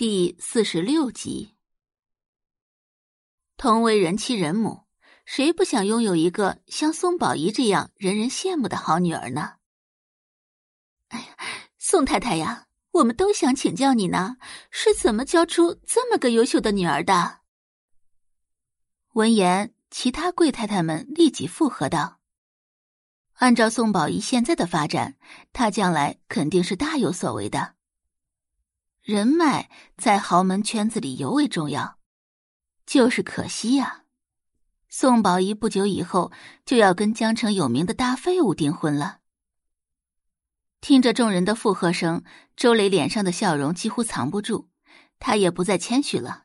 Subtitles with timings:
[0.00, 1.56] 第四十六集，
[3.58, 4.84] 同为人妻人母，
[5.26, 9.56] 谁不想拥有一个像宋宝仪这样人人羡慕的好女儿呢？
[11.08, 11.36] 哎呀，
[11.76, 14.38] 宋太太呀，我们都想请教你呢，
[14.70, 17.40] 是怎么教出这么个优秀的女儿的？
[19.12, 22.20] 闻言，其他贵太太们立即附和道
[23.36, 25.18] ：“按照宋宝仪现在的发展，
[25.52, 27.74] 她将来肯定是大有所为的。”
[29.02, 31.98] 人脉在豪门圈子里尤为重要，
[32.84, 34.02] 就是可惜呀。
[34.88, 36.30] 宋宝仪不久以后
[36.66, 39.18] 就要跟江城有名的大废物订婚了。
[40.80, 42.24] 听着众人的附和声，
[42.56, 44.68] 周磊脸上的笑容几乎藏不住，
[45.18, 46.44] 他也不再谦虚了。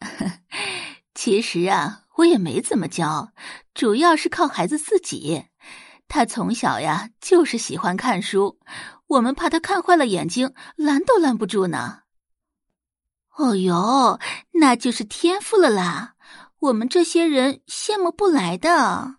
[1.14, 3.32] 其实啊，我也没怎么教，
[3.72, 5.46] 主要是靠孩子自己。
[6.08, 8.58] 他从小呀就是喜欢看书。
[9.10, 12.02] 我们怕他看坏了眼睛，拦都拦不住呢。
[13.36, 14.20] 哦哟，
[14.52, 16.14] 那就是天赋了啦！
[16.60, 19.16] 我们这些人羡慕不来的。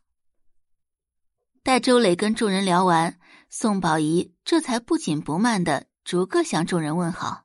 [1.61, 3.19] 待周磊跟众人聊完，
[3.49, 7.43] 宋宝仪这才不紧不慢的逐个向众人问好。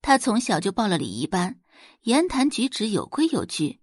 [0.00, 1.58] 他从小就报了礼仪班，
[2.02, 3.80] 言谈举止有规有矩，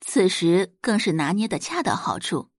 [0.00, 2.49] 此时更是拿捏的恰到好处。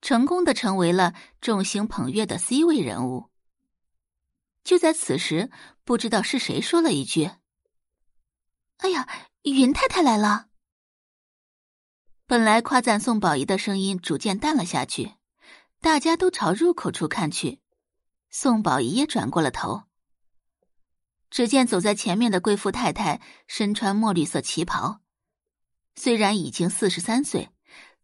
[0.00, 3.30] 成功的成为了众星捧月的 C 位人物。
[4.64, 5.50] 就在此时，
[5.84, 7.30] 不知道是谁说了一句
[8.78, 9.08] ：“哎呀，
[9.42, 10.48] 云太太来了。”
[12.26, 15.14] 本来夸赞宋宝仪的声音逐渐淡了下去，
[15.80, 17.60] 大家都朝入口处看去。
[18.30, 19.82] 宋宝仪也转过了头。
[21.30, 25.00] 只见走在前面的贵妇太太身穿墨绿色旗袍，
[25.94, 27.50] 虽然已经四十三岁。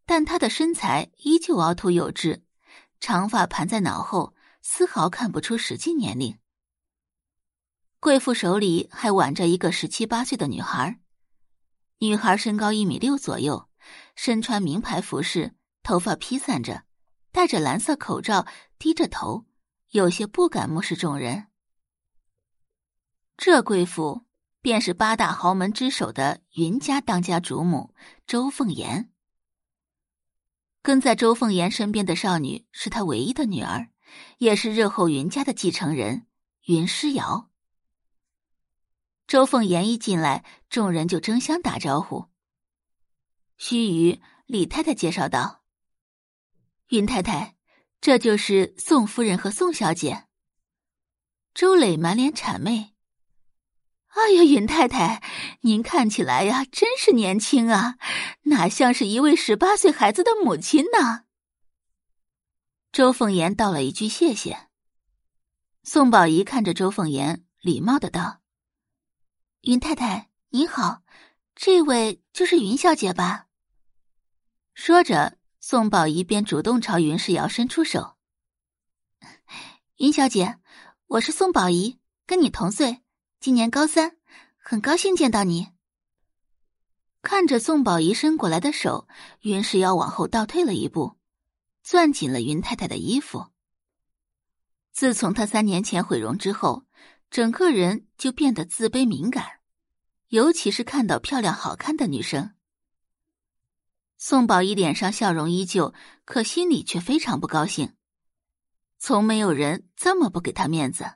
[0.06, 2.44] 但她的身材依旧凹凸有致，
[3.00, 6.38] 长发盘在脑后，丝毫看不出实际年龄。
[7.98, 11.00] 贵妇手里还挽着一个十七八岁的女孩，
[11.98, 13.68] 女孩身高一米六左右，
[14.14, 16.84] 身穿名牌服饰，头发披散着，
[17.32, 18.46] 戴着蓝色口罩，
[18.78, 19.46] 低着头，
[19.90, 21.48] 有些不敢目视众人。
[23.36, 24.22] 这贵妇
[24.62, 27.92] 便是八大豪门之首的云家当家主母
[28.26, 29.10] 周凤妍。
[30.86, 33.88] 跟在周凤岩身边的少女是她唯一的女儿，
[34.38, 36.28] 也是日后云家的继承人
[36.66, 37.50] 云诗瑶。
[39.26, 42.26] 周凤岩一进来，众人就争相打招呼。
[43.58, 45.64] 须臾，李太太介绍道
[46.90, 47.56] ：“云太太，
[48.00, 50.26] 这就是宋夫人和宋小姐。”
[51.52, 52.94] 周磊满脸谄媚。
[54.06, 55.20] 哎呀，云太太，
[55.60, 57.96] 您看起来呀，真是年轻啊，
[58.42, 61.24] 哪像是一位十八岁孩子的母亲呢？
[62.92, 64.68] 周凤言道了一句谢谢。
[65.82, 68.40] 宋宝仪看着周凤言，礼貌的道
[69.62, 71.02] ：“云太太您好，
[71.54, 73.46] 这位就是云小姐吧？”
[74.74, 78.16] 说着，宋宝仪便主动朝云世瑶伸出手
[79.98, 80.58] ：“云小姐，
[81.06, 83.02] 我是宋宝仪，跟你同岁。”
[83.38, 84.16] 今年高三，
[84.68, 85.68] 很高兴见到你。
[87.22, 89.06] 看着宋宝仪伸过来的手，
[89.42, 91.16] 云石瑶往后倒退了一步，
[91.84, 93.46] 攥紧了云太太的衣服。
[94.90, 96.84] 自从他三年前毁容之后，
[97.30, 99.60] 整个人就变得自卑敏感，
[100.30, 102.52] 尤其是看到漂亮好看的女生。
[104.16, 105.94] 宋宝仪脸上笑容依旧，
[106.24, 107.94] 可心里却非常不高兴，
[108.98, 111.12] 从没有人这么不给他面子。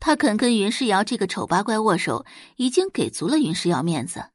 [0.00, 2.24] 他肯跟云世瑶这个丑八怪握手，
[2.56, 4.30] 已经给足了云世瑶面子，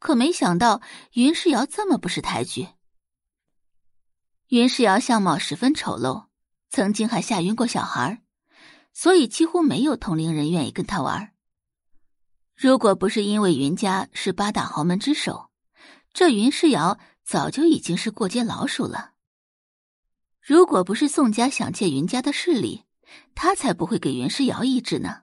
[0.00, 2.66] 可没想到云世瑶这么不识抬举。
[4.48, 6.26] 云世瑶相貌十分丑陋，
[6.70, 8.20] 曾经还吓晕过小孩，
[8.92, 11.32] 所以几乎没有同龄人愿意跟他玩。
[12.56, 15.50] 如果不是因为云家是八大豪门之首，
[16.12, 19.12] 这云世瑶早就已经是过街老鼠了。
[20.40, 22.84] 如果不是宋家想借云家的势力，
[23.34, 25.22] 他才不会给云诗瑶医治呢。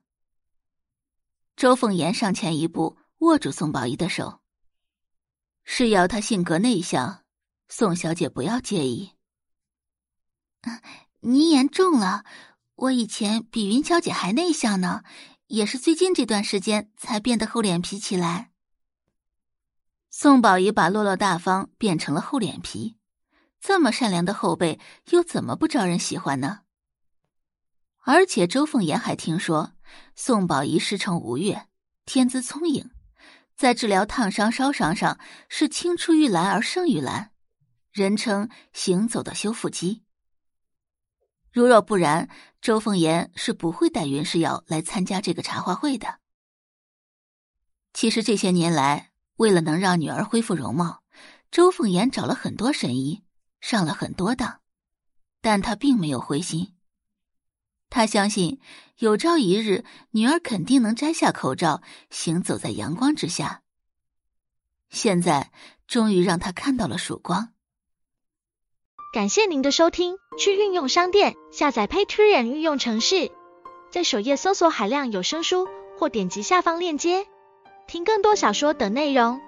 [1.55, 4.41] 周凤妍上前一步，握住宋宝仪的手。
[5.63, 7.23] 诗瑶她性格内向，
[7.67, 9.13] 宋小姐不要介意。
[11.22, 12.23] 你言重了，
[12.75, 15.03] 我以前比云小姐还内向呢，
[15.47, 18.51] 也是最近这段时间才变得厚脸皮起来。
[20.09, 22.95] 宋宝仪把落落大方变成了厚脸皮，
[23.59, 24.79] 这么善良的后辈，
[25.09, 26.61] 又怎么不招人喜欢呢？
[28.09, 29.73] 而且周凤妍还听说，
[30.15, 31.67] 宋宝仪师承吴越，
[32.05, 32.89] 天资聪颖，
[33.57, 35.19] 在治疗烫伤、烧伤上
[35.49, 37.31] 是青出于蓝而胜于蓝，
[37.91, 40.05] 人称“行走的修复机”。
[41.51, 42.29] 如若不然，
[42.61, 46.19] 周凤言是不会带云世瑶来参加这个茶话会的。
[47.91, 51.03] 其实这些年来，为了能让女儿恢复容貌，
[51.51, 53.25] 周凤言找了很多神医，
[53.59, 54.61] 上了很多当，
[55.41, 56.77] 但他并没有灰心。
[57.89, 58.59] 他相信，
[58.97, 63.61] 有朝一日女儿肯定能摘下口罩，行走在阳光之下。
[64.89, 65.51] 现在
[65.87, 67.53] 终于让他看到了曙光。
[69.13, 73.31] 感谢您的收听，去运用商店下载 Patreon 运用城市，
[73.90, 75.67] 在首页搜索海量有声书，
[75.97, 77.25] 或点击下方链接
[77.87, 79.41] 听更多小说等内容。